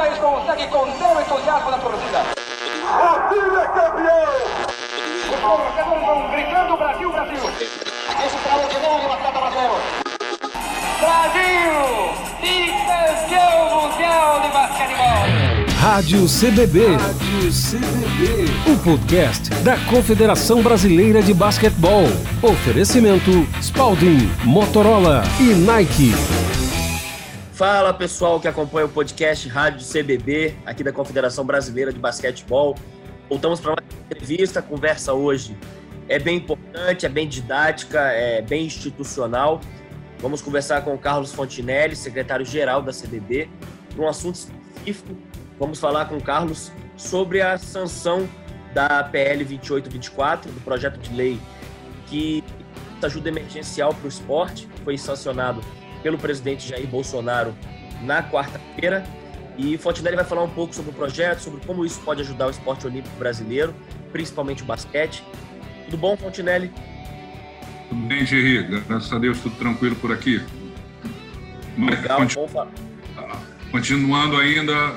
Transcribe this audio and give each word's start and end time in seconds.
James 0.00 0.18
consegue 0.18 0.66
conter 0.68 1.04
o 1.04 1.20
entusiasmo 1.20 1.70
da 1.70 1.76
torcida. 1.76 2.24
O 2.88 3.28
time 3.28 3.56
é 3.56 3.66
campeão! 3.66 4.32
Os 5.28 5.40
torcedores 5.40 6.06
vão 6.06 6.30
gritando 6.30 6.76
Brasil, 6.78 7.12
Brasil. 7.12 7.50
Esse 8.24 8.36
extraordinário 8.36 9.08
batata 9.08 9.40
brasileiro. 9.40 9.74
Brasil! 11.00 11.74
Bicampeão 12.40 13.82
mundial 13.82 14.40
de 14.40 14.48
basquetebol! 14.48 15.20
Rádio 15.78 16.26
CBB. 16.26 16.96
Rádio 16.96 17.50
CBB. 17.52 18.72
O 18.72 18.78
podcast 18.82 19.50
da 19.56 19.76
Confederação 19.90 20.62
Brasileira 20.62 21.22
de 21.22 21.34
Basquetebol. 21.34 22.04
Oferecimento 22.42 23.46
Spalding, 23.60 24.30
Motorola 24.44 25.22
e 25.38 25.52
Nike. 25.54 26.14
Fala 27.60 27.92
pessoal 27.92 28.40
que 28.40 28.48
acompanha 28.48 28.86
o 28.86 28.88
podcast 28.88 29.46
Rádio 29.46 29.86
CBB, 29.86 30.56
aqui 30.64 30.82
da 30.82 30.94
Confederação 30.94 31.44
Brasileira 31.44 31.92
de 31.92 31.98
Basquetebol. 31.98 32.74
Voltamos 33.28 33.60
para 33.60 33.72
uma 33.72 33.82
entrevista, 34.06 34.62
conversa 34.62 35.12
hoje 35.12 35.54
é 36.08 36.18
bem 36.18 36.38
importante, 36.38 37.04
é 37.04 37.08
bem 37.10 37.28
didática, 37.28 38.00
é 38.00 38.40
bem 38.40 38.64
institucional. 38.64 39.60
Vamos 40.20 40.40
conversar 40.40 40.80
com 40.80 40.94
o 40.94 40.98
Carlos 40.98 41.34
Fontinelli, 41.34 41.94
secretário-geral 41.94 42.80
da 42.80 42.92
CBB, 42.92 43.50
um 43.98 44.08
assunto 44.08 44.36
específico 44.36 45.14
Vamos 45.58 45.78
falar 45.78 46.06
com 46.06 46.16
o 46.16 46.22
Carlos 46.22 46.72
sobre 46.96 47.42
a 47.42 47.58
sanção 47.58 48.26
da 48.72 49.04
PL 49.04 49.44
2824, 49.44 50.50
do 50.50 50.60
projeto 50.62 50.98
de 50.98 51.14
lei 51.14 51.38
que 52.06 52.42
ajuda 53.02 53.28
emergencial 53.28 53.92
para 53.92 54.06
o 54.06 54.08
esporte, 54.08 54.66
foi 54.82 54.96
sancionado 54.96 55.60
pelo 56.02 56.18
presidente 56.18 56.68
Jair 56.68 56.86
Bolsonaro 56.86 57.54
na 58.02 58.22
quarta-feira. 58.22 59.04
E 59.56 59.76
Fontenelle 59.76 60.16
vai 60.16 60.24
falar 60.24 60.42
um 60.42 60.48
pouco 60.48 60.74
sobre 60.74 60.90
o 60.90 60.94
projeto, 60.94 61.40
sobre 61.40 61.60
como 61.66 61.84
isso 61.84 62.00
pode 62.00 62.22
ajudar 62.22 62.46
o 62.46 62.50
esporte 62.50 62.86
olímpico 62.86 63.14
brasileiro, 63.16 63.74
principalmente 64.10 64.62
o 64.62 64.66
basquete. 64.66 65.22
Tudo 65.84 65.98
bom, 65.98 66.16
Fontenelle? 66.16 66.70
Tudo 67.88 68.00
bem, 68.06 68.24
Gerry. 68.24 68.62
Graças 68.88 69.12
a 69.12 69.18
Deus, 69.18 69.38
tudo 69.40 69.54
tranquilo 69.56 69.96
por 69.96 70.12
aqui. 70.12 70.40
Legal, 71.76 72.20
continu... 72.20 72.48
Continuando 73.70 74.36
ainda 74.36 74.94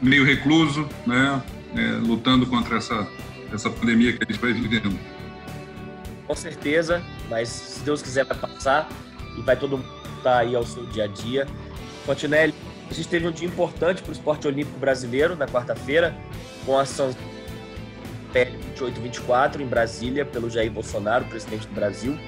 meio 0.00 0.24
recluso, 0.24 0.88
né, 1.06 1.42
é, 1.76 1.80
lutando 2.06 2.46
contra 2.46 2.78
essa, 2.78 3.06
essa 3.52 3.68
pandemia 3.68 4.12
que 4.12 4.24
a 4.24 4.26
gente 4.26 4.40
vai 4.40 4.52
vivendo. 4.52 4.98
Com 6.26 6.34
certeza, 6.34 7.02
mas 7.28 7.48
se 7.48 7.80
Deus 7.80 8.00
quiser 8.02 8.24
vai 8.24 8.36
passar 8.36 8.88
e 9.36 9.42
vai 9.42 9.56
todo 9.56 9.76
mundo 9.78 9.93
aí 10.30 10.54
ao 10.54 10.64
seu 10.64 10.84
dia 10.86 11.04
a 11.04 11.06
dia. 11.06 11.46
Fontinelli, 12.04 12.54
a 12.90 12.94
gente 12.94 13.08
teve 13.08 13.26
um 13.26 13.32
dia 13.32 13.48
importante 13.48 14.02
para 14.02 14.10
o 14.10 14.12
esporte 14.12 14.46
olímpico 14.46 14.78
brasileiro 14.78 15.36
na 15.36 15.46
quarta-feira, 15.46 16.14
com 16.64 16.78
a 16.78 16.82
ação 16.82 17.14
PL 18.32 18.50
2824 18.50 19.62
em 19.62 19.66
Brasília 19.66 20.24
pelo 20.24 20.50
Jair 20.50 20.70
Bolsonaro, 20.70 21.24
presidente 21.26 21.66
do 21.66 21.74
Brasil, 21.74 22.18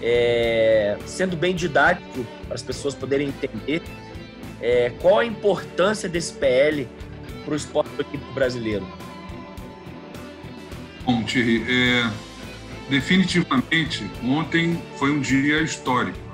é, 0.00 0.96
sendo 1.04 1.36
bem 1.36 1.54
didático 1.54 2.24
para 2.46 2.54
as 2.54 2.62
pessoas 2.62 2.94
poderem 2.94 3.28
entender 3.28 3.82
é, 4.60 4.90
qual 5.00 5.18
a 5.18 5.24
importância 5.24 6.08
desse 6.08 6.32
PL 6.32 6.88
para 7.44 7.54
o 7.54 7.56
esporte 7.56 7.90
olímpico 7.94 8.32
brasileiro? 8.32 8.86
Bom, 11.04 11.22
Thierry, 11.24 11.64
é, 11.68 12.10
definitivamente 12.90 14.08
ontem 14.22 14.80
foi 14.96 15.10
um 15.10 15.20
dia 15.20 15.62
histórico. 15.62 16.27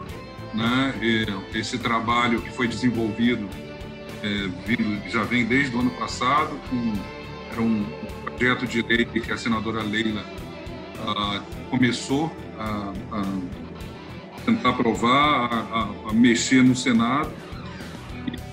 Né? 0.55 0.95
Esse 1.55 1.79
trabalho 1.79 2.41
que 2.41 2.51
foi 2.51 2.69
desenvolvido 2.69 3.49
é, 4.23 5.11
já 5.11 5.23
vem 5.23 5.45
desde 5.45 5.75
o 5.77 5.81
ano 5.81 5.91
passado, 5.91 6.59
com, 6.71 6.93
era 7.53 7.61
um 7.61 7.85
projeto 8.25 8.67
de 8.67 8.83
lei 8.83 9.05
que 9.05 9.31
a 9.31 9.37
senadora 9.37 9.83
Leila 9.83 10.25
ah, 11.01 11.43
começou 11.71 12.35
a, 12.59 12.93
a, 13.13 13.25
tentar 14.45 14.71
aprovar, 14.71 15.53
a, 15.53 16.11
a, 16.11 16.13
mexer 16.13 16.63
no 16.63 16.75
Senado, 16.75 17.31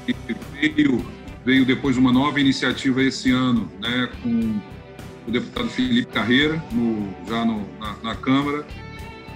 e 0.08 0.16
veio 0.54 1.06
veio 1.44 1.66
depois 1.66 1.98
uma 1.98 2.12
nova 2.12 2.40
iniciativa 2.40 3.02
esse 3.02 3.32
ano, 3.32 3.72
né, 3.80 4.10
com 4.22 4.62
o 5.28 5.32
deputado 5.32 5.70
Felipe 5.70 6.12
Carreira, 6.12 6.64
no, 6.72 7.14
já 7.28 7.44
no, 7.46 7.68
na, 7.80 7.96
na, 8.04 8.16
Câmara, 8.16 8.66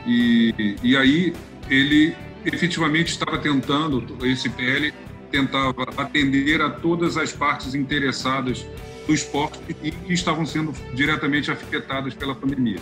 e, 0.05 0.75
e 0.83 0.95
aí 0.95 1.33
ele 1.69 2.15
efetivamente 2.45 3.09
estava 3.09 3.37
tentando, 3.37 4.05
esse 4.25 4.49
PL 4.49 4.93
tentava 5.31 5.83
atender 5.97 6.61
a 6.61 6.69
todas 6.69 7.17
as 7.17 7.33
partes 7.33 7.75
interessadas 7.75 8.65
do 9.05 9.13
esporte 9.13 9.59
e 9.83 9.91
que 9.91 10.13
estavam 10.13 10.45
sendo 10.45 10.73
diretamente 10.93 11.51
afetadas 11.51 12.13
pela 12.13 12.33
pandemia. 12.33 12.79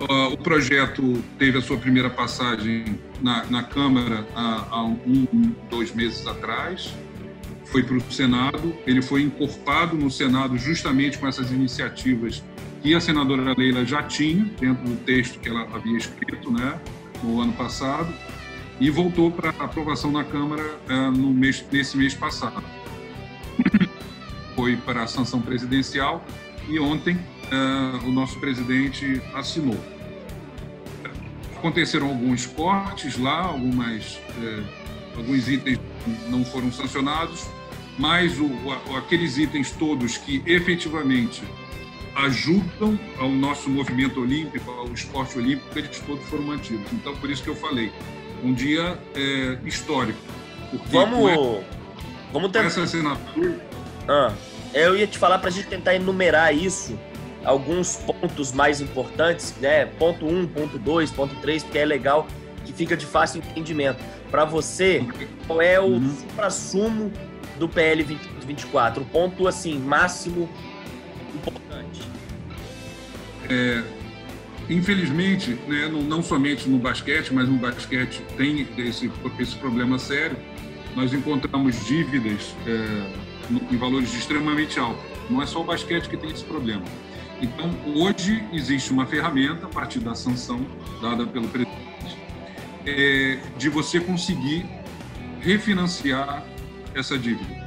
Uh, 0.00 0.32
o 0.32 0.38
projeto 0.38 1.22
teve 1.38 1.58
a 1.58 1.62
sua 1.62 1.76
primeira 1.76 2.10
passagem 2.10 2.98
na, 3.22 3.44
na 3.44 3.62
Câmara 3.62 4.26
há, 4.34 4.66
há 4.70 4.84
um, 4.84 5.54
dois 5.70 5.94
meses 5.94 6.26
atrás, 6.26 6.92
foi 7.66 7.82
para 7.82 7.96
o 7.96 8.12
Senado, 8.12 8.74
ele 8.86 9.00
foi 9.00 9.22
encorpado 9.22 9.96
no 9.96 10.10
Senado 10.10 10.58
justamente 10.58 11.18
com 11.18 11.26
essas 11.26 11.50
iniciativas 11.50 12.42
que 12.82 12.94
a 12.94 13.00
senadora 13.00 13.54
Leila 13.56 13.84
já 13.84 14.02
tinha 14.02 14.44
dentro 14.60 14.84
do 14.84 14.96
texto 15.04 15.40
que 15.40 15.48
ela 15.48 15.62
havia 15.72 15.96
escrito 15.96 16.50
né, 16.50 16.78
no 17.22 17.40
ano 17.40 17.52
passado, 17.54 18.12
e 18.80 18.90
voltou 18.90 19.30
para 19.30 19.50
aprovação 19.50 20.10
na 20.10 20.24
Câmara 20.24 20.78
é, 20.88 21.10
no 21.10 21.30
mês, 21.32 21.64
nesse 21.70 21.96
mês 21.96 22.14
passado. 22.14 22.62
Foi 24.54 24.76
para 24.76 25.02
a 25.02 25.06
sanção 25.06 25.40
presidencial 25.40 26.24
e 26.68 26.78
ontem 26.78 27.18
é, 27.50 28.06
o 28.06 28.10
nosso 28.10 28.38
presidente 28.40 29.20
assinou. 29.34 29.78
Aconteceram 31.56 32.08
alguns 32.08 32.46
cortes 32.46 33.18
lá, 33.18 33.40
algumas, 33.40 34.20
é, 34.42 34.62
alguns 35.16 35.48
itens 35.48 35.78
não 36.28 36.44
foram 36.44 36.70
sancionados, 36.70 37.46
mas 37.98 38.38
o, 38.38 38.50
aqueles 38.96 39.38
itens 39.38 39.70
todos 39.70 40.18
que 40.18 40.42
efetivamente 40.46 41.42
ajudam 42.16 42.98
ao 43.18 43.28
nosso 43.30 43.68
movimento 43.68 44.20
olímpico, 44.20 44.70
ao 44.70 44.92
esporte 44.92 45.38
olímpico, 45.38 45.76
eles 45.76 45.98
todos 46.00 46.24
foram 46.28 46.44
mantidos. 46.44 46.86
Então, 46.92 47.16
por 47.16 47.30
isso 47.30 47.42
que 47.42 47.48
eu 47.48 47.56
falei, 47.56 47.92
um 48.42 48.52
dia 48.52 48.98
é, 49.14 49.58
histórico. 49.64 50.18
Vamos, 50.90 51.30
é, 51.30 51.64
vamos 52.32 52.50
tentar. 52.50 52.66
Essa 52.66 52.82
assinatura. 52.82 53.60
Ah, 54.08 54.32
eu 54.72 54.96
ia 54.96 55.06
te 55.06 55.18
falar 55.18 55.38
para 55.38 55.48
a 55.48 55.52
gente 55.52 55.68
tentar 55.68 55.94
enumerar 55.94 56.54
isso, 56.54 56.98
alguns 57.44 57.96
pontos 57.96 58.52
mais 58.52 58.80
importantes, 58.80 59.54
né? 59.60 59.86
Ponto 59.86 60.26
1, 60.26 60.40
um, 60.40 60.46
ponto 60.46 60.78
2, 60.78 61.10
ponto 61.12 61.34
3, 61.36 61.62
porque 61.62 61.78
é 61.78 61.84
legal 61.84 62.26
que 62.64 62.72
fica 62.72 62.96
de 62.96 63.06
fácil 63.06 63.38
entendimento. 63.38 64.02
Para 64.30 64.44
você, 64.44 65.06
qual 65.46 65.62
é 65.62 65.78
o 65.78 65.84
uhum. 65.84 66.16
supra-sumo 66.16 67.12
do 67.58 67.68
PL 67.68 68.02
2024? 68.02 69.02
O 69.02 69.06
ponto, 69.06 69.46
assim, 69.46 69.78
máximo 69.78 70.48
importante. 71.34 72.02
É, 73.48 73.82
infelizmente, 74.68 75.58
né, 75.68 75.88
não, 75.88 76.02
não, 76.02 76.22
somente 76.22 76.68
no 76.68 76.78
basquete, 76.78 77.32
mas 77.32 77.48
no 77.48 77.56
basquete 77.56 78.22
tem 78.36 78.66
esse, 78.78 79.10
esse 79.38 79.56
problema 79.56 79.98
sério. 79.98 80.36
Nós 80.94 81.12
encontramos 81.12 81.84
dívidas 81.86 82.54
é, 82.66 83.72
em 83.72 83.76
valores 83.76 84.14
extremamente 84.14 84.78
altos. 84.78 85.04
Não 85.28 85.42
é 85.42 85.46
só 85.46 85.60
o 85.60 85.64
basquete 85.64 86.08
que 86.08 86.16
tem 86.16 86.30
esse 86.30 86.44
problema. 86.44 86.84
Então, 87.40 87.70
hoje 87.94 88.42
existe 88.52 88.92
uma 88.92 89.06
ferramenta, 89.06 89.66
a 89.66 89.68
partir 89.68 89.98
da 89.98 90.14
sanção 90.14 90.64
dada 91.02 91.26
pelo 91.26 91.48
presidente, 91.48 92.16
é, 92.86 93.38
de 93.58 93.68
você 93.68 94.00
conseguir 94.00 94.64
refinanciar 95.40 96.44
essa 96.94 97.18
dívida. 97.18 97.64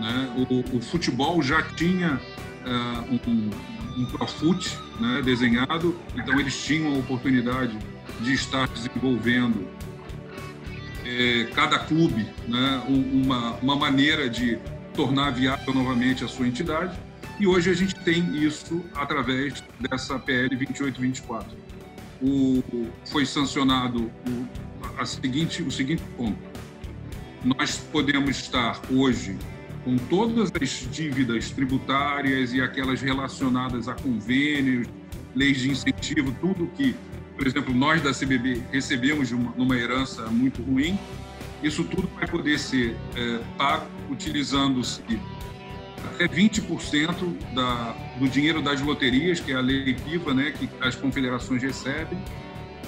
Né? 0.00 0.46
O, 0.50 0.76
o, 0.76 0.80
futebol 0.80 1.42
já 1.42 1.62
tinha 1.62 2.20
uh, 2.66 3.30
um, 3.30 3.50
um 3.96 4.04
Profut 4.04 4.76
né, 5.00 5.22
desenhado, 5.22 5.96
então 6.14 6.38
eles 6.38 6.64
tinham 6.64 6.94
a 6.94 6.98
oportunidade 6.98 7.78
de 8.20 8.32
estar 8.32 8.68
desenvolvendo 8.68 9.66
eh, 11.04 11.48
cada 11.54 11.78
clube 11.78 12.26
né, 12.46 12.82
uma, 12.88 13.52
uma 13.56 13.76
maneira 13.76 14.28
de 14.28 14.58
tornar 14.94 15.30
viável 15.30 15.74
novamente 15.74 16.24
a 16.24 16.28
sua 16.28 16.46
entidade. 16.46 16.98
E 17.38 17.46
hoje 17.46 17.70
a 17.70 17.74
gente 17.74 17.94
tem 17.96 18.36
isso 18.36 18.84
através 18.94 19.62
dessa 19.80 20.18
PL 20.18 20.54
2824. 20.56 21.64
O, 22.22 22.62
foi 23.06 23.26
sancionado 23.26 24.10
o, 24.28 24.48
a 24.98 25.04
seguinte, 25.04 25.62
o 25.62 25.70
seguinte 25.70 26.02
ponto 26.16 26.54
nós 27.44 27.76
podemos 27.76 28.30
estar 28.30 28.80
hoje 28.90 29.36
com 29.84 29.96
todas 29.96 30.50
as 30.60 30.88
dívidas 30.90 31.50
tributárias 31.50 32.52
e 32.54 32.60
aquelas 32.60 33.02
relacionadas 33.02 33.86
a 33.86 33.94
convênios, 33.94 34.88
leis 35.34 35.58
de 35.58 35.70
incentivo, 35.70 36.34
tudo 36.40 36.66
que, 36.74 36.96
por 37.36 37.46
exemplo, 37.46 37.74
nós 37.74 38.00
da 38.00 38.12
CBB 38.12 38.62
recebemos 38.72 39.30
uma, 39.30 39.52
numa 39.56 39.76
herança 39.76 40.26
muito 40.26 40.62
ruim, 40.62 40.98
Isso 41.62 41.84
tudo 41.84 42.08
vai 42.14 42.26
poder 42.26 42.58
ser 42.58 42.96
é, 43.16 43.40
pago 43.56 43.86
utilizando-se 44.10 45.02
até 46.12 46.28
20% 46.28 47.54
da, 47.54 47.96
do 48.18 48.28
dinheiro 48.28 48.60
das 48.60 48.80
loterias, 48.80 49.40
que 49.40 49.52
é 49.52 49.56
a 49.56 49.60
lei 49.60 49.94
PIVA, 49.94 50.34
né, 50.34 50.52
que 50.52 50.68
as 50.80 50.94
confederações 50.94 51.62
recebem, 51.62 52.18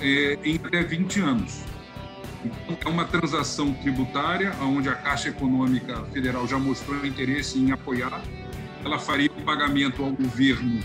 é, 0.00 0.38
em 0.44 0.60
até 0.62 0.82
20 0.82 1.20
anos. 1.20 1.60
É 2.84 2.88
uma 2.88 3.04
transação 3.04 3.72
tributária, 3.74 4.52
onde 4.60 4.88
a 4.88 4.94
Caixa 4.94 5.28
Econômica 5.28 6.04
Federal 6.12 6.46
já 6.46 6.58
mostrou 6.58 7.04
interesse 7.04 7.58
em 7.58 7.72
apoiar. 7.72 8.22
Ela 8.84 8.98
faria 8.98 9.30
o 9.30 9.42
pagamento 9.42 10.02
ao 10.02 10.12
governo 10.12 10.80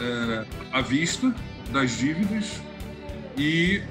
é, 0.00 0.46
à 0.72 0.80
vista 0.80 1.34
das 1.70 1.96
dívidas 1.98 2.60
e 3.36 3.82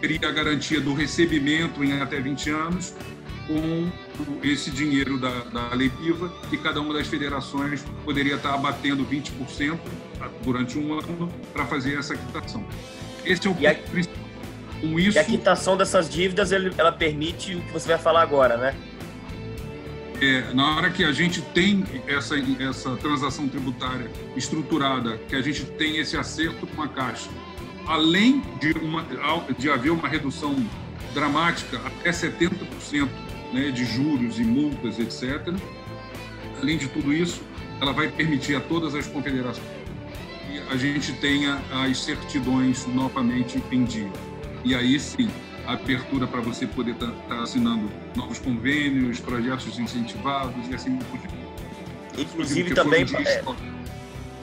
teria 0.00 0.28
a 0.28 0.32
garantia 0.32 0.80
do 0.80 0.94
recebimento 0.94 1.82
em 1.82 2.00
até 2.00 2.20
20 2.20 2.50
anos 2.50 2.94
com 3.48 3.90
esse 4.42 4.70
dinheiro 4.70 5.18
da, 5.18 5.30
da 5.44 5.74
Lei 5.74 5.88
Piva, 5.88 6.28
que 6.50 6.58
cada 6.58 6.80
uma 6.80 6.92
das 6.92 7.06
federações 7.06 7.82
poderia 8.04 8.36
estar 8.36 8.54
abatendo 8.54 9.04
20% 9.04 9.78
durante 10.44 10.78
um 10.78 10.92
ano 10.92 11.28
para 11.52 11.64
fazer 11.64 11.98
essa 11.98 12.14
quitação. 12.14 12.64
Esse 13.24 13.46
é 13.46 13.50
o 13.50 13.54
e 13.54 13.56
ponto 13.56 13.66
a, 13.66 13.90
principal. 13.90 14.17
Com 14.80 14.98
isso, 14.98 15.16
e 15.16 15.20
a 15.20 15.24
quitação 15.24 15.76
dessas 15.76 16.08
dívidas 16.08 16.52
ela 16.52 16.92
permite 16.92 17.54
o 17.54 17.60
que 17.60 17.72
você 17.72 17.88
vai 17.88 17.98
falar 17.98 18.22
agora, 18.22 18.56
né? 18.56 18.74
É, 20.20 20.52
na 20.52 20.76
hora 20.76 20.90
que 20.90 21.04
a 21.04 21.12
gente 21.12 21.40
tem 21.40 21.84
essa, 22.06 22.34
essa 22.58 22.96
transação 22.96 23.48
tributária 23.48 24.10
estruturada, 24.36 25.16
que 25.28 25.36
a 25.36 25.40
gente 25.40 25.64
tem 25.64 25.98
esse 25.98 26.16
acerto 26.16 26.66
com 26.66 26.82
a 26.82 26.88
Caixa, 26.88 27.30
além 27.86 28.42
de, 28.60 28.72
uma, 28.72 29.04
de 29.56 29.70
haver 29.70 29.90
uma 29.90 30.08
redução 30.08 30.56
dramática, 31.14 31.80
até 31.84 32.10
70% 32.10 33.08
né, 33.52 33.70
de 33.70 33.84
juros 33.84 34.38
e 34.38 34.42
multas, 34.42 34.98
etc., 34.98 35.54
além 36.60 36.76
de 36.76 36.88
tudo 36.88 37.12
isso, 37.12 37.40
ela 37.80 37.92
vai 37.92 38.08
permitir 38.08 38.56
a 38.56 38.60
todas 38.60 38.94
as 38.96 39.06
confederações 39.06 39.78
que 40.48 40.60
a 40.70 40.76
gente 40.76 41.12
tenha 41.14 41.60
as 41.70 41.98
certidões 41.98 42.86
novamente 42.86 43.62
em 43.70 43.84
dia. 43.84 44.10
E 44.64 44.74
aí 44.74 44.98
sim, 44.98 45.30
a 45.66 45.72
abertura 45.72 46.26
para 46.26 46.40
você 46.40 46.66
poder 46.66 46.92
estar 46.92 47.06
tá, 47.06 47.36
tá 47.36 47.42
assinando 47.42 47.90
novos 48.16 48.38
convênios, 48.38 49.20
projetos 49.20 49.78
incentivados 49.78 50.68
e 50.68 50.74
assim 50.74 50.96
por 50.96 51.18
diante. 51.18 51.36
Inclusive 52.18 52.74
também. 52.74 53.04
Um 53.04 53.78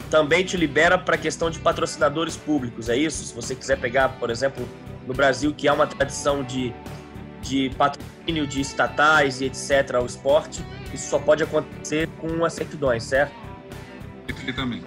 também 0.10 0.46
te 0.46 0.56
libera 0.56 0.98
para 0.98 1.16
a 1.16 1.18
questão 1.18 1.50
de 1.50 1.60
patrocinadores 1.60 2.38
públicos, 2.38 2.90
é 2.90 2.96
isso? 2.96 3.26
Se 3.26 3.34
você 3.34 3.56
quiser 3.56 3.80
pegar, 3.80 4.10
por 4.20 4.30
exemplo, 4.30 4.68
no 5.06 5.14
Brasil, 5.14 5.54
que 5.54 5.68
há 5.68 5.74
uma 5.74 5.88
tradição 5.88 6.44
de, 6.44 6.74
de 7.42 7.72
patrocínio 7.78 8.48
de 8.48 8.62
estatais 8.62 9.42
e 9.42 9.46
etc. 9.46 9.96
ao 9.96 10.06
esporte, 10.06 10.64
isso 10.94 11.10
só 11.10 11.20
pode 11.20 11.44
acontecer 11.44 12.08
com 12.20 12.46
as 12.46 12.54
certidões, 12.54 13.04
certo? 13.04 13.34
Perfeitamente. 14.26 14.86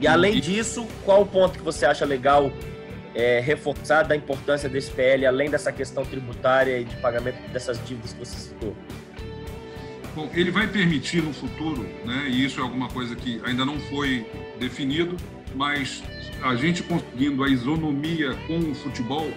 E 0.00 0.06
além 0.06 0.40
disso, 0.40 0.86
qual 1.04 1.22
o 1.22 1.26
ponto 1.26 1.58
que 1.58 1.64
você 1.64 1.86
acha 1.86 2.04
legal 2.04 2.52
é, 3.14 3.40
reforçar 3.40 4.02
da 4.02 4.14
importância 4.14 4.68
desse 4.68 4.90
PL, 4.90 5.26
além 5.26 5.50
dessa 5.50 5.72
questão 5.72 6.04
tributária 6.04 6.78
e 6.78 6.84
de 6.84 6.96
pagamento 6.96 7.38
dessas 7.50 7.82
dívidas 7.86 8.12
que 8.12 8.18
você 8.18 8.36
citou? 8.36 8.76
Bom, 10.14 10.30
ele 10.34 10.50
vai 10.50 10.66
permitir 10.66 11.22
no 11.22 11.32
futuro, 11.32 11.82
né, 12.04 12.26
e 12.28 12.44
isso 12.44 12.60
é 12.60 12.62
alguma 12.62 12.88
coisa 12.88 13.14
que 13.14 13.40
ainda 13.44 13.64
não 13.64 13.78
foi 13.78 14.26
definido, 14.58 15.16
mas 15.54 16.02
a 16.42 16.54
gente 16.54 16.82
conseguindo 16.82 17.44
a 17.44 17.48
isonomia 17.48 18.34
com 18.46 18.58
o 18.58 18.74
futebol, 18.74 19.30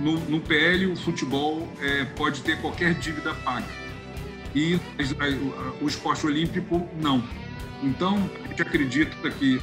no, 0.00 0.18
no 0.20 0.40
PL 0.40 0.86
o 0.86 0.96
futebol 0.96 1.68
é, 1.82 2.04
pode 2.16 2.40
ter 2.40 2.58
qualquer 2.60 2.94
dívida 2.94 3.34
paga 3.34 3.66
e 4.54 4.80
o 5.80 5.86
esporte 5.86 6.26
olímpico 6.26 6.88
não. 7.00 7.22
Então, 7.82 8.30
a 8.44 8.48
gente 8.48 8.62
acredita 8.62 9.30
que, 9.30 9.60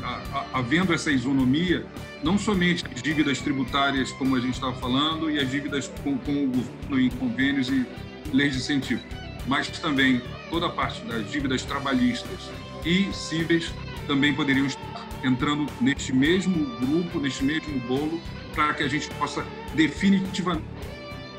havendo 0.54 0.94
essa 0.94 1.12
isonomia, 1.12 1.86
não 2.24 2.38
somente 2.38 2.84
as 2.94 3.02
dívidas 3.02 3.40
tributárias, 3.40 4.12
como 4.12 4.36
a 4.36 4.40
gente 4.40 4.56
estava 4.56 4.74
falando, 4.74 5.30
e 5.30 5.40
as 5.40 5.50
dívidas 5.50 5.92
com, 6.04 6.18
com 6.18 6.46
o 6.46 6.48
governo 6.48 7.00
em 7.00 7.10
convênios 7.12 7.70
e 7.70 7.86
leis 8.34 8.54
de 8.54 8.60
incentivo, 8.60 9.04
mas 9.46 9.68
também 9.80 10.22
toda 10.50 10.66
a 10.66 10.70
parte 10.70 11.02
das 11.06 11.30
dívidas 11.32 11.64
trabalhistas 11.64 12.50
e 12.86 13.12
cíveis 13.14 13.72
também 14.08 14.34
poderiam 14.34 14.66
estar 14.66 14.82
entrando 15.24 15.68
neste 15.80 16.14
mesmo 16.14 16.66
grupo, 16.80 17.20
neste 17.20 17.44
mesmo 17.44 17.80
bolo, 17.82 18.20
para 18.56 18.74
que 18.74 18.84
a 18.84 18.88
gente 18.88 19.10
possa 19.12 19.46
definitivamente 19.76 20.66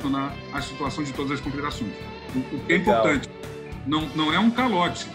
tornar 0.00 0.34
a 0.52 0.60
situação 0.60 1.02
de 1.02 1.12
todas 1.12 1.32
as 1.32 1.40
confederações. 1.40 1.92
O, 2.34 2.38
o 2.38 2.60
que 2.60 2.72
é 2.72 2.76
Legal. 2.76 2.98
importante 3.00 3.28
não, 3.86 4.06
não 4.10 4.32
é 4.32 4.38
um 4.38 4.50
calote. 4.50 5.06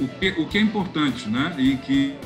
O 0.00 0.08
que, 0.08 0.30
o 0.30 0.46
que 0.46 0.58
é 0.58 0.60
importante, 0.60 1.28
né, 1.28 1.54
e 1.58 1.76
que, 1.76 2.16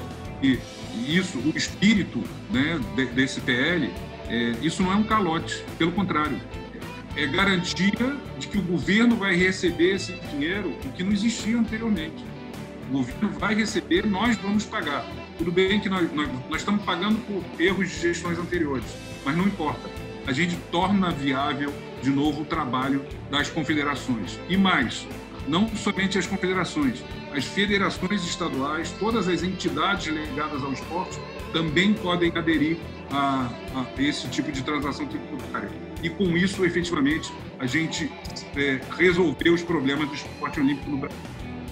isso, 1.09 1.39
o 1.39 1.57
espírito 1.57 2.23
né, 2.51 2.79
desse 3.15 3.41
PL, 3.41 3.91
é, 4.29 4.55
isso 4.63 4.83
não 4.83 4.93
é 4.93 4.97
um 4.97 5.03
calote, 5.03 5.65
pelo 5.77 5.93
contrário, 5.93 6.41
é 7.17 7.27
garantia 7.27 8.17
de 8.39 8.49
que 8.49 8.59
o 8.59 8.63
governo 8.63 9.17
vai 9.17 9.35
receber 9.37 9.95
esse 9.95 10.13
dinheiro, 10.31 10.71
o 10.85 10.93
que 10.93 11.03
não 11.03 11.13
existia 11.13 11.57
anteriormente. 11.57 12.25
O 12.89 12.99
governo 12.99 13.31
vai 13.39 13.55
receber, 13.55 14.07
nós 14.07 14.37
vamos 14.37 14.65
pagar. 14.65 15.05
Tudo 15.39 15.51
bem 15.51 15.81
que 15.81 15.89
nós, 15.89 16.13
nós, 16.13 16.29
nós 16.49 16.61
estamos 16.61 16.85
pagando 16.85 17.19
por 17.21 17.43
erros 17.61 17.91
de 17.91 18.01
gestões 18.01 18.39
anteriores, 18.39 18.85
mas 19.25 19.37
não 19.37 19.47
importa. 19.47 19.89
A 20.27 20.33
gente 20.33 20.57
torna 20.71 21.11
viável 21.11 21.73
de 22.03 22.11
novo 22.11 22.43
o 22.43 22.45
trabalho 22.45 23.05
das 23.31 23.49
confederações. 23.49 24.39
E 24.49 24.57
mais, 24.57 25.07
não 25.47 25.69
somente 25.77 26.19
as 26.19 26.27
confederações, 26.27 27.03
as 27.35 27.45
federações 27.45 28.25
estaduais, 28.25 28.91
todas 28.99 29.29
as 29.29 29.43
entidades 29.43 30.07
ligadas 30.07 30.63
ao 30.63 30.73
esporte 30.73 31.19
também 31.53 31.93
podem 31.95 32.33
aderir 32.37 32.79
a, 33.11 33.51
a 33.75 34.03
esse 34.03 34.29
tipo 34.29 34.51
de 34.51 34.63
transação 34.63 35.07
tributária 35.07 35.69
e 36.05 36.11
com 36.11 36.37
isso, 36.37 36.67
efetivamente, 36.67 37.33
a 37.59 37.65
gente 37.65 38.13
é, 38.55 38.79
resolveu 38.95 39.55
os 39.55 39.63
problemas 39.63 40.07
do 40.07 40.15
esporte 40.15 40.61
olímpico 40.61 40.91
no 40.91 40.99
Brasil. 40.99 41.19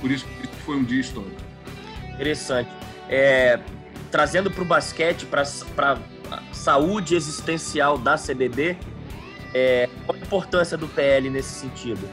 Por 0.01 0.11
isso 0.11 0.25
que 0.25 0.49
foi 0.65 0.77
um 0.77 0.85
dia 0.85 1.03
histórico. 1.03 1.37
Interessante. 2.15 2.71
É, 3.11 3.61
trazendo 4.11 4.51
para 4.51 4.63
o 4.63 4.65
basquete, 4.65 5.27
para 5.27 5.43
a 5.43 6.43
saúde 6.51 7.15
existencial 7.15 7.99
da 7.99 8.17
CBB, 8.17 8.79
é, 9.53 9.91
qual 10.07 10.17
a 10.17 10.21
importância 10.23 10.79
do 10.79 10.89
PL 10.89 11.29
nesse 11.29 11.61
sentido? 11.61 12.09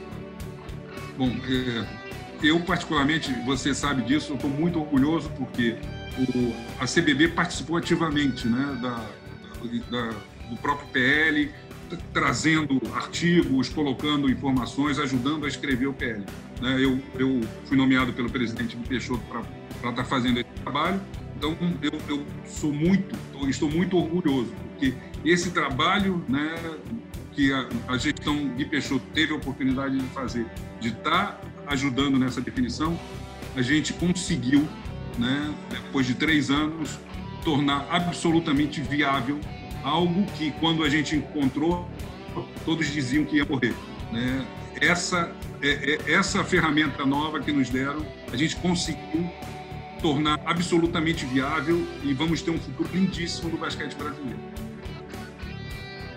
Bom, 1.18 1.30
é, 1.30 1.99
eu 2.41 2.60
particularmente, 2.62 3.31
você 3.46 3.74
sabe 3.74 4.01
disso, 4.03 4.31
eu 4.31 4.36
estou 4.36 4.50
muito 4.50 4.79
orgulhoso 4.79 5.29
porque 5.38 5.75
o, 6.17 6.53
a 6.79 6.86
CBB 6.86 7.29
participou 7.29 7.77
ativamente 7.77 8.48
né, 8.48 8.79
da, 8.81 9.05
da, 9.89 10.10
do 10.50 10.58
próprio 10.58 10.88
PL, 10.89 11.51
trazendo 12.13 12.81
artigos, 12.93 13.69
colocando 13.69 14.29
informações, 14.29 15.00
ajudando 15.00 15.46
a 15.46 15.48
escrever 15.48 15.88
o 15.88 15.93
PL. 15.93 16.24
Né? 16.62 16.84
Eu, 16.84 17.00
eu 17.17 17.41
fui 17.65 17.77
nomeado 17.77 18.13
pelo 18.13 18.29
presidente 18.29 18.75
Peixoto 18.77 19.24
para 19.29 19.41
estar 19.89 19.93
tá 19.93 20.03
fazendo 20.03 20.39
esse 20.39 20.50
trabalho, 20.63 21.01
então 21.38 21.58
eu, 21.81 21.91
eu 22.08 22.25
sou 22.46 22.72
muito, 22.74 23.15
estou 23.48 23.69
muito 23.69 23.98
orgulhoso, 23.98 24.53
porque 24.72 24.93
esse 25.24 25.51
trabalho 25.51 26.24
né, 26.27 26.55
que 27.31 27.51
a, 27.53 27.67
a 27.88 27.98
gestão 27.98 28.53
de 28.55 28.65
Peixoto 28.65 29.05
teve 29.13 29.34
a 29.34 29.38
oportunidade 29.38 29.98
de 29.98 30.05
fazer, 30.10 30.46
de 30.79 30.89
estar 30.89 31.34
tá 31.34 31.49
ajudando 31.69 32.19
nessa 32.19 32.41
definição, 32.41 32.99
a 33.55 33.61
gente 33.61 33.93
conseguiu, 33.93 34.67
né, 35.17 35.53
depois 35.69 36.05
de 36.05 36.15
três 36.15 36.49
anos, 36.49 36.99
tornar 37.43 37.88
absolutamente 37.89 38.81
viável 38.81 39.39
algo 39.83 40.25
que 40.33 40.51
quando 40.59 40.83
a 40.83 40.89
gente 40.89 41.15
encontrou, 41.15 41.88
todos 42.65 42.91
diziam 42.91 43.23
que 43.23 43.38
ia 43.38 43.45
morrer. 43.45 43.73
Né? 44.11 44.45
Essa, 44.81 45.31
é, 45.61 45.93
é, 45.93 46.11
essa 46.13 46.43
ferramenta 46.43 47.05
nova 47.05 47.39
que 47.39 47.51
nos 47.51 47.69
deram, 47.69 48.05
a 48.31 48.35
gente 48.35 48.55
conseguiu 48.57 49.29
tornar 50.01 50.39
absolutamente 50.45 51.25
viável 51.25 51.85
e 52.03 52.13
vamos 52.13 52.41
ter 52.41 52.51
um 52.51 52.59
futuro 52.59 52.89
lindíssimo 52.93 53.49
do 53.49 53.57
basquete 53.57 53.95
brasileiro. 53.95 54.39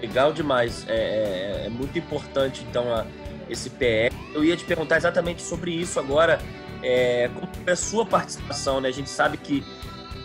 Legal 0.01 0.33
demais. 0.33 0.85
É, 0.89 1.63
é, 1.63 1.67
é 1.67 1.71
muito 1.71 1.97
importante, 1.99 2.65
então, 2.69 2.93
a, 2.93 3.07
esse 3.53 3.71
PE. 3.71 4.11
Eu 4.35 4.45
ia 4.45 4.57
te 4.57 4.65
perguntar 4.65 4.97
exatamente 4.97 5.43
sobre 5.43 5.71
isso 5.73 5.99
agora. 5.99 6.41
É, 6.83 7.31
como 7.35 7.47
foi 7.47 7.73
a 7.73 7.77
sua 7.77 8.05
participação? 8.05 8.81
Né? 8.81 8.89
A 8.89 8.93
gente 8.93 9.09
sabe 9.09 9.37
que 9.37 9.65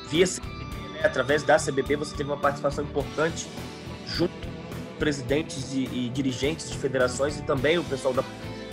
via 0.10 0.26
né, 0.26 1.02
através 1.04 1.44
da 1.44 1.58
CBB, 1.58 1.98
você 1.98 2.16
teve 2.16 2.30
uma 2.30 2.38
participação 2.38 2.84
importante 2.84 3.48
junto 4.08 4.34
com 4.34 4.96
presidentes 4.98 5.74
e, 5.74 5.84
e 5.84 6.10
dirigentes 6.10 6.70
de 6.72 6.78
federações 6.78 7.38
e 7.38 7.44
também 7.44 7.78
o 7.78 7.84
pessoal 7.84 8.14
da, 8.14 8.24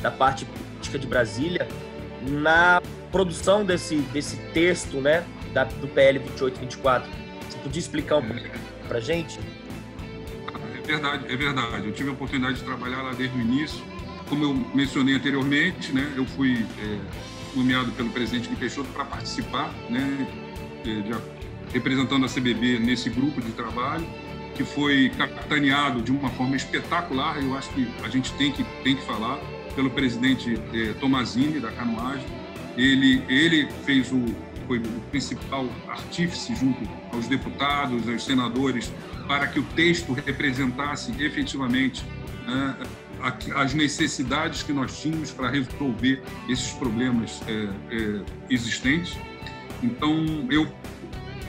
da 0.01 0.11
parte 0.11 0.45
política 0.47 0.99
de 0.99 1.07
Brasília 1.07 1.69
na 2.23 2.81
produção 3.13 3.65
desse, 3.65 3.97
desse 3.97 4.37
texto 4.53 5.01
né, 5.01 5.25
da, 5.53 5.65
do 5.65 5.89
PL 5.89 6.19
2824. 6.21 7.11
Você 7.51 7.59
podia 7.59 7.81
explicar 7.81 8.17
um 8.17 8.27
pouco 8.27 8.43
para 8.89 9.01
gente? 9.01 9.39
verdade, 10.85 11.33
é 11.33 11.37
verdade. 11.37 11.87
Eu 11.87 11.93
tive 11.93 12.11
a 12.11 12.13
oportunidade 12.13 12.59
de 12.59 12.65
trabalhar 12.65 13.03
lá 13.03 13.13
desde 13.13 13.37
o 13.37 13.41
início. 13.41 13.83
Como 14.35 14.47
eu 14.47 14.67
mencionei 14.75 15.15
anteriormente, 15.15 15.93
né, 15.93 16.13
eu 16.17 16.27
fui 16.27 16.67
é, 16.81 16.99
nomeado 17.55 17.93
pelo 17.93 18.11
presidente 18.11 18.49
Gui 18.49 18.57
Peixoto 18.57 18.89
para 18.89 19.05
participar, 19.05 19.73
né, 19.89 20.27
de, 20.83 21.05
representando 21.73 22.27
a 22.27 22.29
CBB 22.29 22.81
nesse 22.81 23.09
grupo 23.09 23.41
de 23.41 23.53
trabalho, 23.53 24.05
que 24.57 24.65
foi 24.65 25.09
capitaneado 25.17 26.03
de 26.03 26.11
uma 26.11 26.29
forma 26.31 26.57
espetacular. 26.57 27.41
Eu 27.41 27.57
acho 27.57 27.71
que 27.71 27.89
a 28.03 28.09
gente 28.09 28.33
tem 28.33 28.51
que, 28.51 28.65
tem 28.83 28.97
que 28.97 29.07
falar 29.07 29.39
pelo 29.77 29.89
presidente 29.89 30.61
é, 30.73 30.95
Tomazini 30.95 31.61
da 31.61 31.71
canoagem. 31.71 32.27
Ele, 32.77 33.23
ele 33.29 33.69
fez 33.87 34.11
o, 34.11 34.21
foi 34.67 34.79
o 34.79 35.01
principal 35.13 35.69
artífice 35.87 36.57
junto 36.57 36.81
aos 37.13 37.29
deputados, 37.29 38.09
aos 38.09 38.25
senadores, 38.25 38.93
para 39.29 39.47
que 39.47 39.61
o 39.61 39.63
texto 39.77 40.13
representasse 40.13 41.13
efetivamente 41.23 42.05
né, 42.49 42.77
as 43.55 43.75
necessidades 43.75 44.63
que 44.63 44.73
nós 44.73 45.01
tínhamos 45.01 45.31
para 45.31 45.49
resolver 45.49 46.23
esses 46.49 46.73
problemas 46.73 47.41
é, 47.47 47.69
é, 47.91 48.21
existentes. 48.51 49.17
Então, 49.83 50.47
eu 50.51 50.71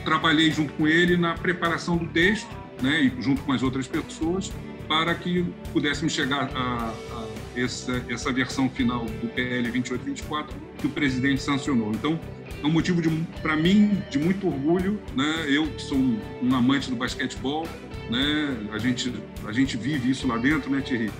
trabalhei 0.04 0.50
junto 0.50 0.72
com 0.74 0.86
ele 0.86 1.16
na 1.16 1.34
preparação 1.34 1.96
do 1.96 2.06
texto, 2.06 2.48
né, 2.80 3.02
e 3.02 3.22
junto 3.22 3.42
com 3.42 3.52
as 3.52 3.62
outras 3.62 3.86
pessoas, 3.86 4.52
para 4.88 5.14
que 5.14 5.44
pudéssemos 5.72 6.12
chegar 6.12 6.50
a, 6.54 6.94
a 7.12 7.26
essa, 7.56 8.04
essa 8.08 8.32
versão 8.32 8.68
final 8.68 9.04
do 9.04 9.28
PL 9.28 9.62
2824 9.70 10.54
que 10.78 10.86
o 10.86 10.90
presidente 10.90 11.42
sancionou. 11.42 11.90
Então, 11.92 12.20
é 12.62 12.66
um 12.66 12.70
motivo 12.70 13.00
para 13.42 13.56
mim 13.56 14.02
de 14.10 14.18
muito 14.18 14.46
orgulho, 14.46 15.00
né? 15.14 15.46
Eu 15.48 15.66
que 15.66 15.82
sou 15.82 15.98
um, 15.98 16.18
um, 16.42 16.54
amante 16.54 16.90
do 16.90 16.96
basquetebol, 16.96 17.66
né? 18.10 18.56
A 18.72 18.78
gente 18.78 19.12
a 19.46 19.52
gente 19.52 19.76
vive 19.76 20.10
isso 20.10 20.26
lá 20.26 20.36
dentro, 20.36 20.70
né, 20.70 20.80
Thierry? 20.80 21.10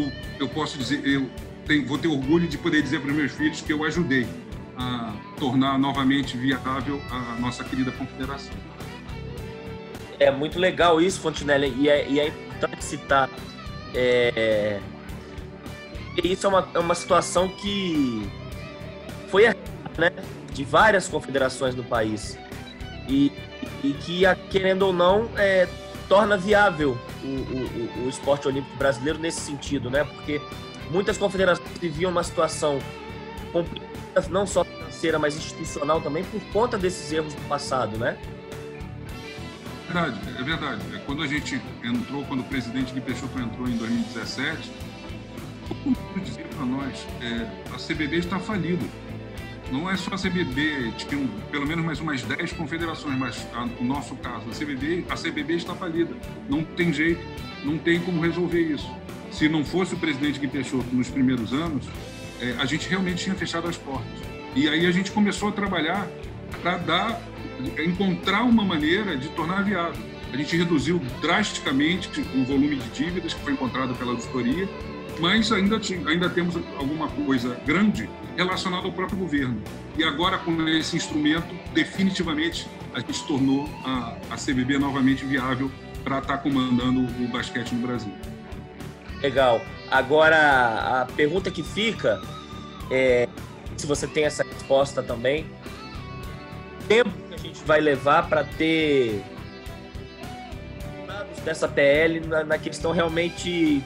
Eu, 0.00 0.12
eu 0.40 0.48
posso 0.48 0.78
dizer, 0.78 1.06
eu 1.06 1.28
tenho, 1.66 1.86
vou 1.86 1.98
ter 1.98 2.08
orgulho 2.08 2.48
de 2.48 2.56
poder 2.58 2.82
dizer 2.82 3.00
para 3.00 3.10
os 3.10 3.16
meus 3.16 3.32
filhos 3.32 3.60
que 3.60 3.72
eu 3.72 3.84
ajudei 3.84 4.26
a 4.76 5.12
tornar 5.38 5.78
novamente 5.78 6.36
viável 6.36 7.00
a 7.10 7.36
nossa 7.38 7.62
querida 7.62 7.90
confederação. 7.92 8.52
É 10.18 10.30
muito 10.30 10.58
legal 10.58 11.00
isso, 11.00 11.20
Fontinelli, 11.20 11.74
e 11.78 11.88
é, 11.88 12.08
e 12.08 12.20
é 12.20 12.28
importante 12.28 12.84
citar. 12.84 13.30
É, 13.94 14.80
isso 16.22 16.46
é 16.46 16.48
uma, 16.48 16.68
é 16.74 16.78
uma 16.78 16.94
situação 16.94 17.48
que 17.48 18.28
foi 19.28 19.44
né, 19.46 20.10
de 20.52 20.64
várias 20.64 21.08
confederações 21.08 21.74
no 21.74 21.84
país 21.84 22.38
e, 23.08 23.32
e 23.82 23.92
que, 23.92 24.22
querendo 24.50 24.82
ou 24.82 24.92
não, 24.92 25.28
é, 25.36 25.68
torna 26.08 26.36
viável 26.36 26.98
o, 27.22 28.02
o, 28.02 28.04
o, 28.04 28.08
esporte 28.08 28.48
olímpico 28.48 28.76
brasileiro 28.76 29.18
nesse 29.18 29.40
sentido, 29.40 29.90
né? 29.90 30.04
Porque 30.04 30.40
muitas 30.90 31.18
confederações 31.18 31.68
viviam 31.78 32.10
uma 32.10 32.22
situação 32.22 32.78
complicada, 33.52 34.28
não 34.28 34.46
só 34.46 34.64
financeira, 34.64 35.18
mas 35.18 35.36
institucional 35.36 36.00
também, 36.00 36.24
por 36.24 36.40
conta 36.52 36.78
desses 36.78 37.12
erros 37.12 37.34
do 37.34 37.48
passado, 37.48 37.96
né? 37.96 38.18
É 39.88 39.92
verdade, 39.92 40.20
é 40.38 40.42
verdade. 40.42 41.02
Quando 41.04 41.22
a 41.22 41.26
gente 41.26 41.60
entrou, 41.82 42.24
quando 42.24 42.40
o 42.40 42.44
presidente 42.44 42.94
de 42.94 43.00
Peixoto 43.00 43.38
entrou 43.40 43.68
em 43.68 43.76
2017, 43.76 44.70
todo 45.68 45.78
mundo 45.84 46.24
dizia 46.24 46.44
para 46.44 46.64
nós, 46.64 47.06
é, 47.20 47.74
a 47.74 47.76
CBB 47.76 48.18
está 48.18 48.38
falida 48.38 48.84
não 49.70 49.90
é 49.90 49.96
só 49.96 50.14
a 50.14 50.18
CBB, 50.18 50.92
tinham 50.96 51.26
pelo 51.50 51.66
menos 51.66 51.84
mais 51.84 52.00
umas 52.00 52.22
10 52.22 52.52
confederações, 52.52 53.16
mas 53.16 53.46
o 53.78 53.84
nosso 53.84 54.16
caso, 54.16 54.44
a 54.50 54.52
CBB, 54.52 55.04
a 55.08 55.14
CBB 55.14 55.54
está 55.54 55.74
falida. 55.74 56.14
Não 56.48 56.64
tem 56.64 56.92
jeito, 56.92 57.24
não 57.64 57.78
tem 57.78 58.00
como 58.00 58.20
resolver 58.20 58.60
isso. 58.60 58.90
Se 59.30 59.48
não 59.48 59.64
fosse 59.64 59.94
o 59.94 59.96
presidente 59.96 60.40
Gui 60.40 60.48
Peixoto 60.48 60.92
nos 60.92 61.08
primeiros 61.08 61.52
anos, 61.52 61.86
é, 62.40 62.56
a 62.58 62.64
gente 62.64 62.88
realmente 62.88 63.24
tinha 63.24 63.36
fechado 63.36 63.68
as 63.68 63.76
portas. 63.76 64.10
E 64.56 64.68
aí 64.68 64.86
a 64.86 64.90
gente 64.90 65.12
começou 65.12 65.50
a 65.50 65.52
trabalhar 65.52 66.08
para 66.62 66.76
dar, 66.78 67.22
encontrar 67.78 68.42
uma 68.42 68.64
maneira 68.64 69.16
de 69.16 69.28
tornar 69.28 69.62
viável. 69.62 70.02
A 70.32 70.36
gente 70.36 70.56
reduziu 70.56 71.00
drasticamente 71.20 72.08
o 72.34 72.44
volume 72.44 72.76
de 72.76 72.88
dívidas 72.90 73.34
que 73.34 73.40
foi 73.42 73.52
encontrado 73.52 73.94
pela 73.94 74.12
auditoria, 74.12 74.68
mas 75.20 75.52
ainda, 75.52 75.80
ainda 76.06 76.28
temos 76.28 76.56
alguma 76.78 77.08
coisa 77.08 77.54
grande 77.66 78.08
relacionado 78.36 78.86
ao 78.86 78.92
próprio 78.92 79.18
governo. 79.18 79.62
E 79.96 80.02
agora, 80.02 80.38
com 80.38 80.66
esse 80.68 80.96
instrumento, 80.96 81.54
definitivamente 81.74 82.66
a 82.94 83.00
gente 83.00 83.22
tornou 83.26 83.68
a, 83.84 84.16
a 84.30 84.36
CBB 84.36 84.78
novamente 84.78 85.24
viável 85.24 85.70
para 86.02 86.18
estar 86.18 86.38
comandando 86.38 87.00
o 87.00 87.28
basquete 87.28 87.72
no 87.72 87.86
Brasil. 87.86 88.12
Legal. 89.22 89.60
Agora, 89.90 91.02
a 91.02 91.06
pergunta 91.14 91.50
que 91.50 91.62
fica 91.62 92.20
é 92.90 93.28
se 93.76 93.86
você 93.86 94.06
tem 94.06 94.24
essa 94.24 94.42
resposta 94.42 95.02
também. 95.02 95.46
O 96.80 96.84
tempo 96.88 97.10
que 97.28 97.34
a 97.34 97.38
gente 97.38 97.62
vai 97.64 97.80
levar 97.80 98.28
para 98.28 98.44
ter 98.44 99.22
dessa 101.44 101.66
PL 101.66 102.20
na, 102.20 102.44
na 102.44 102.58
questão 102.58 102.92
realmente 102.92 103.82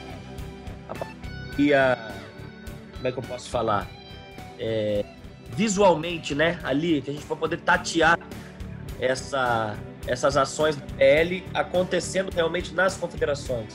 a, 1.73 2.13
como 2.95 3.07
é 3.07 3.11
que 3.11 3.17
eu 3.17 3.23
posso 3.23 3.49
falar 3.49 3.87
é, 4.59 5.05
visualmente, 5.55 6.35
né, 6.35 6.59
ali, 6.63 7.01
que 7.01 7.11
a 7.11 7.13
gente 7.13 7.25
vai 7.25 7.37
poder 7.37 7.59
tatear 7.61 8.19
essa, 8.99 9.77
essas 10.07 10.37
ações 10.37 10.75
da 10.75 10.85
PL 10.97 11.43
acontecendo 11.53 12.31
realmente 12.33 12.73
nas 12.73 12.97
confederações? 12.97 13.73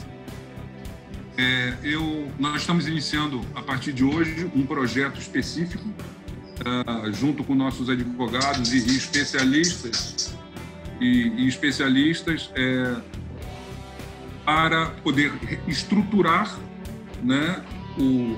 É, 1.36 1.74
eu, 1.82 2.28
nós 2.38 2.60
estamos 2.60 2.86
iniciando, 2.86 3.40
a 3.54 3.62
partir 3.62 3.92
de 3.92 4.04
hoje, 4.04 4.50
um 4.54 4.66
projeto 4.66 5.18
específico, 5.18 5.84
uh, 5.88 7.12
junto 7.12 7.42
com 7.42 7.54
nossos 7.54 7.88
advogados 7.88 8.72
e, 8.72 8.78
e 8.78 8.96
especialistas, 8.96 10.36
e, 11.00 11.28
e 11.28 11.48
especialistas 11.48 12.50
é, 12.54 12.96
para 14.44 14.86
poder 15.02 15.32
estruturar 15.66 16.58
né, 17.22 17.62
o, 17.98 18.36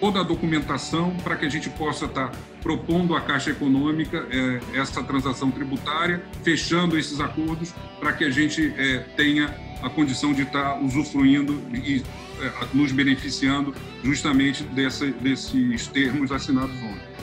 toda 0.00 0.20
a 0.20 0.22
documentação 0.22 1.16
para 1.22 1.36
que 1.36 1.46
a 1.46 1.48
gente 1.48 1.70
possa 1.70 2.06
estar 2.06 2.28
tá 2.28 2.38
propondo 2.62 3.14
à 3.14 3.20
Caixa 3.20 3.50
Econômica 3.50 4.26
é, 4.30 4.78
essa 4.78 5.02
transação 5.02 5.50
tributária, 5.50 6.22
fechando 6.42 6.98
esses 6.98 7.20
acordos 7.20 7.72
para 7.98 8.12
que 8.12 8.24
a 8.24 8.30
gente 8.30 8.72
é, 8.76 8.98
tenha 9.16 9.54
a 9.82 9.90
condição 9.90 10.32
de 10.32 10.42
estar 10.42 10.74
tá 10.74 10.80
usufruindo 10.80 11.60
e 11.72 12.02
é, 12.40 12.52
nos 12.72 12.90
beneficiando 12.90 13.74
justamente 14.02 14.62
dessa, 14.62 15.06
desses 15.06 15.86
termos 15.88 16.32
assinados 16.32 16.76
ontem. 16.76 17.14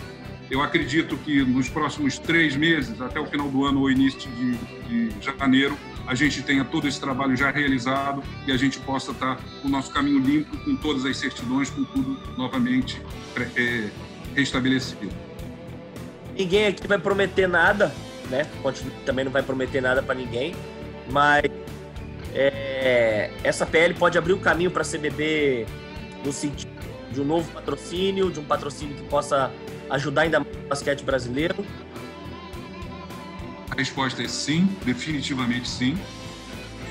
Eu 0.50 0.62
acredito 0.62 1.16
que 1.18 1.44
nos 1.44 1.70
próximos 1.70 2.20
três 2.20 2.56
meses, 2.56 3.00
até 3.02 3.20
o 3.20 3.26
final 3.26 3.50
do 3.50 3.66
ano 3.66 3.80
ou 3.80 3.90
início 3.90 4.30
de, 4.32 5.10
de 5.10 5.24
janeiro, 5.24 5.78
a 6.12 6.16
gente 6.16 6.44
tenha 6.44 6.66
todo 6.66 6.90
esse 6.90 7.00
trabalho 7.00 7.38
já 7.38 7.50
realizado 7.52 8.22
e 8.46 8.52
a 8.52 8.58
gente 8.58 8.78
possa 8.80 9.12
estar 9.12 9.38
com 9.62 9.70
o 9.70 9.72
nosso 9.72 9.94
caminho 9.94 10.20
limpo, 10.20 10.58
com 10.58 10.76
todas 10.76 11.06
as 11.06 11.16
certidões, 11.16 11.70
com 11.70 11.86
tudo 11.86 12.20
novamente 12.38 13.02
é, 13.56 13.90
restabelecido. 14.36 15.10
Ninguém 16.38 16.68
aqui 16.68 16.86
vai 16.86 16.98
prometer 16.98 17.48
nada, 17.48 17.94
né? 18.30 18.46
Também 19.06 19.24
não 19.24 19.32
vai 19.32 19.42
prometer 19.42 19.80
nada 19.80 20.04
para 20.04 20.14
ninguém, 20.14 20.54
mas 21.10 21.46
é, 22.34 23.32
essa 23.42 23.66
PL 23.66 23.94
pode 23.94 24.18
abrir 24.18 24.34
o 24.34 24.40
caminho 24.40 24.70
para 24.70 24.82
a 24.82 24.86
CBB 24.86 25.66
no 26.26 26.34
sentido 26.34 26.72
de 27.10 27.22
um 27.22 27.26
novo 27.26 27.50
patrocínio, 27.54 28.30
de 28.30 28.42
um 28.42 28.44
patrocínio 28.44 28.98
que 28.98 29.04
possa 29.04 29.50
ajudar 29.90 30.24
ainda 30.24 30.42
mais 30.42 30.54
o 30.58 30.68
basquete 30.68 31.04
brasileiro 31.06 31.66
resposta 33.82 34.22
é 34.22 34.28
sim, 34.28 34.70
definitivamente 34.86 35.68
sim. 35.68 35.98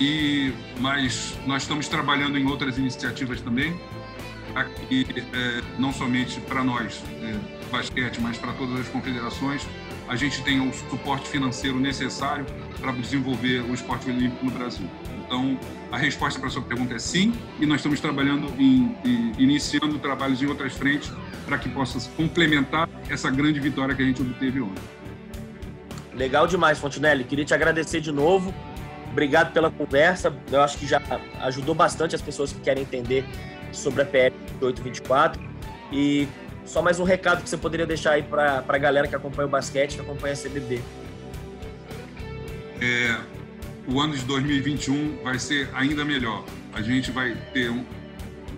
E 0.00 0.52
mas 0.80 1.38
nós 1.46 1.62
estamos 1.62 1.86
trabalhando 1.88 2.36
em 2.38 2.46
outras 2.46 2.78
iniciativas 2.78 3.40
também, 3.40 3.78
aqui 4.54 5.06
é, 5.32 5.62
não 5.78 5.92
somente 5.92 6.40
para 6.40 6.64
nós 6.64 7.02
é, 7.22 7.36
basquete, 7.70 8.20
mas 8.20 8.36
para 8.38 8.52
todas 8.54 8.80
as 8.80 8.88
confederações, 8.88 9.66
a 10.08 10.16
gente 10.16 10.42
tem 10.42 10.60
o 10.66 10.72
suporte 10.72 11.28
financeiro 11.28 11.78
necessário 11.78 12.44
para 12.80 12.90
desenvolver 12.92 13.60
o 13.60 13.72
esporte 13.72 14.10
olímpico 14.10 14.44
no 14.44 14.50
Brasil. 14.50 14.88
Então, 15.24 15.56
a 15.92 15.96
resposta 15.96 16.40
para 16.40 16.48
a 16.48 16.50
sua 16.50 16.62
pergunta 16.62 16.94
é 16.94 16.98
sim, 16.98 17.32
e 17.60 17.66
nós 17.66 17.76
estamos 17.76 18.00
trabalhando 18.00 18.52
em, 18.58 18.96
em 19.04 19.32
iniciando 19.38 19.96
trabalhos 20.00 20.42
em 20.42 20.46
outras 20.46 20.72
frentes 20.72 21.12
para 21.46 21.56
que 21.58 21.68
possa 21.68 22.00
complementar 22.16 22.88
essa 23.08 23.30
grande 23.30 23.60
vitória 23.60 23.94
que 23.94 24.02
a 24.02 24.06
gente 24.06 24.20
obteve 24.22 24.60
ontem. 24.60 24.99
Legal 26.20 26.46
demais, 26.46 26.78
Fontinelli. 26.78 27.24
Queria 27.24 27.46
te 27.46 27.54
agradecer 27.54 27.98
de 27.98 28.12
novo. 28.12 28.54
Obrigado 29.10 29.54
pela 29.54 29.70
conversa. 29.70 30.30
Eu 30.52 30.60
acho 30.60 30.76
que 30.76 30.86
já 30.86 31.00
ajudou 31.40 31.74
bastante 31.74 32.14
as 32.14 32.20
pessoas 32.20 32.52
que 32.52 32.60
querem 32.60 32.82
entender 32.82 33.24
sobre 33.72 34.02
a 34.02 34.04
PL 34.04 34.36
824. 34.60 35.40
E 35.90 36.28
só 36.66 36.82
mais 36.82 37.00
um 37.00 37.04
recado 37.04 37.42
que 37.42 37.48
você 37.48 37.56
poderia 37.56 37.86
deixar 37.86 38.12
aí 38.12 38.22
para 38.22 38.62
a 38.68 38.78
galera 38.78 39.08
que 39.08 39.16
acompanha 39.16 39.48
o 39.48 39.50
basquete, 39.50 39.94
que 39.94 40.02
acompanha 40.02 40.34
a 40.34 40.36
CBB. 40.36 40.82
É, 42.82 43.16
o 43.88 43.98
ano 43.98 44.14
de 44.14 44.22
2021 44.26 45.22
vai 45.24 45.38
ser 45.38 45.70
ainda 45.72 46.04
melhor. 46.04 46.44
A 46.74 46.82
gente 46.82 47.10
vai 47.10 47.34
ter 47.54 47.70
um, 47.70 47.82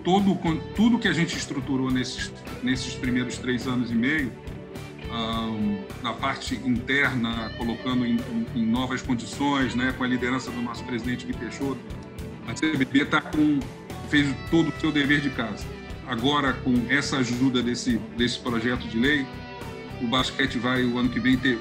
todo, 0.03 0.35
tudo 0.75 0.99
que 0.99 1.07
a 1.07 1.13
gente 1.13 1.37
estruturou 1.37 1.93
nesses, 1.93 2.33
nesses 2.61 2.95
primeiros 2.95 3.39
três 3.39 3.69
anos 3.69 3.89
e 3.93 3.95
meio, 3.95 4.33
na 6.03 6.13
parte 6.13 6.55
interna, 6.55 7.51
colocando 7.57 8.07
em, 8.07 8.19
em, 8.55 8.67
novas 8.67 9.03
condições, 9.03 9.75
né, 9.75 9.95
com 9.97 10.05
a 10.05 10.07
liderança 10.07 10.51
do 10.51 10.61
nosso 10.63 10.85
presidente 10.85 11.27
Gui 11.27 11.35
Peixoto, 11.35 11.81
a 12.49 12.55
CBB 12.55 13.05
tá 13.05 13.21
com, 13.21 13.61
fez 14.09 14.35
todo 14.51 14.71
o 14.71 14.81
seu 14.81 14.91
dever 14.91 15.21
de 15.21 15.31
casa. 15.31 15.65
Agora, 16.07 16.53
com 16.53 16.75
essa 16.89 17.19
ajuda 17.19 17.63
desse, 17.63 17.99
desse 18.17 18.39
projeto 18.39 18.89
de 18.89 18.99
lei, 18.99 19.27
o 20.01 20.07
basquete 20.07 20.59
vai, 20.59 20.83
o 20.85 20.99
ano 20.99 21.09
que 21.09 21.21
vem, 21.21 21.37
ter 21.37 21.59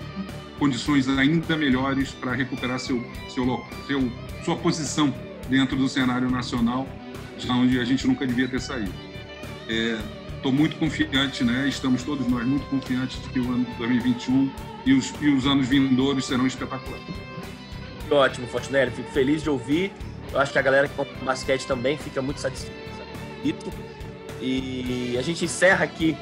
condições 0.58 1.08
ainda 1.08 1.56
melhores 1.56 2.12
para 2.12 2.34
recuperar 2.34 2.80
seu, 2.80 3.04
seu, 3.30 3.66
seu, 3.88 4.12
sua 4.44 4.56
posição 4.56 5.14
dentro 5.50 5.76
do 5.76 5.88
cenário 5.88 6.30
nacional, 6.30 6.88
já 7.38 7.54
onde 7.54 7.80
a 7.80 7.86
gente 7.86 8.08
nunca 8.08 8.26
devia 8.26 8.48
ter 8.48 8.62
saído. 8.62 8.94
Estou 10.42 10.52
muito 10.52 10.76
confiante, 10.78 11.44
né? 11.44 11.68
estamos 11.68 12.02
todos 12.02 12.28
nós 12.28 12.44
muito 12.44 12.68
confiantes 12.68 13.22
de 13.22 13.30
que 13.30 13.40
o 13.40 13.44
ano 13.54 13.64
2021 13.78 14.52
e 14.88 14.94
os, 14.94 15.14
e 15.22 15.30
os 15.30 15.46
anos 15.46 15.68
vindouros 15.68 16.26
serão 16.26 16.48
espetaculares. 16.48 17.06
Ótimo, 18.10 18.48
Fontenelle, 18.48 18.90
fico 18.90 19.12
feliz 19.12 19.44
de 19.44 19.52
ouvir. 19.52 19.94
Eu 20.34 20.40
acho 20.40 20.52
que 20.52 20.58
a 20.58 20.62
galera 20.64 20.88
que 20.88 20.96
compra 20.96 21.14
basquete 21.24 21.68
também 21.68 21.96
fica 21.96 22.24
muito 22.24 22.42
satisfeita. 22.42 22.76
E 24.42 25.16
a 25.16 25.22
gente 25.22 25.46
encerra 25.46 25.86
aqui 25.86 26.18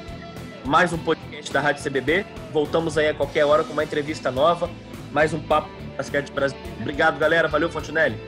mais 0.66 0.92
um 0.92 0.98
podcast 0.98 1.50
da 1.50 1.60
Rádio 1.62 1.82
CBB. 1.82 2.26
Voltamos 2.52 2.98
aí 2.98 3.08
a 3.08 3.14
qualquer 3.14 3.46
hora 3.46 3.64
com 3.64 3.72
uma 3.72 3.84
entrevista 3.84 4.30
nova, 4.30 4.68
mais 5.10 5.32
um 5.32 5.40
papo 5.40 5.70
basquete 5.96 6.30
brasileiro. 6.30 6.70
Obrigado, 6.78 7.18
galera. 7.18 7.48
Valeu, 7.48 7.70
Fontenelle. 7.70 8.18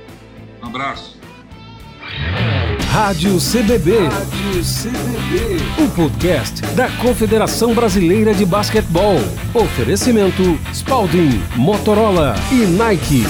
Um 0.63 0.69
abraço. 0.69 1.22
Rádio 2.93 3.39
CBB. 3.39 4.07
Rádio 4.07 4.61
CBB. 4.63 5.83
O 5.83 5.89
podcast 5.97 6.61
da 6.77 6.91
Confederação 6.99 7.73
Brasileira 7.73 8.35
de 8.35 8.45
Basquetebol. 8.45 9.17
Oferecimento 9.55 10.61
Spalding, 10.75 11.43
Motorola 11.57 12.35
e 12.53 12.67
Nike. 12.67 13.25